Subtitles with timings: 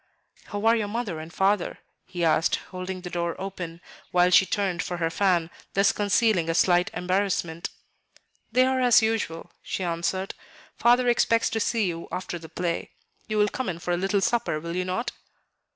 [0.45, 4.81] "How are your mother and father?" He asked, holding the door open, while she turned
[4.81, 7.69] for her fan, thus concealing a slight embarrassment.
[8.51, 10.33] "They are as usual," she answered.
[10.75, 12.89] "Father expects to see you after the play.
[13.27, 15.11] You will come in for a little supper, will you not?"